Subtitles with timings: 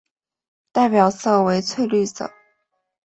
[0.73, 2.31] 代表色为翠绿色。